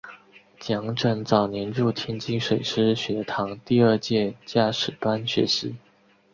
[0.59, 5.75] 蒋拯早年入天津水师学堂第二届驾驶班学习。